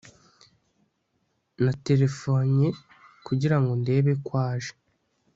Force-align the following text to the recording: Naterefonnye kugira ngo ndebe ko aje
Naterefonnye 1.63 2.67
kugira 3.25 3.55
ngo 3.61 3.71
ndebe 3.81 4.11
ko 4.25 4.31
aje 4.49 4.73